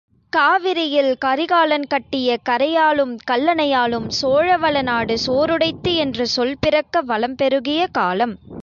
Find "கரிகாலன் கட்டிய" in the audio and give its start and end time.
1.17-2.37